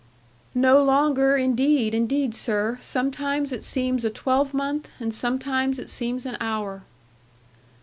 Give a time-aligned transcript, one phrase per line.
[0.55, 2.79] 'No longer, indeed, indeed, sir.
[2.81, 6.81] Sometimes it seems a twelvemonth, and sometimes it seems an hour.'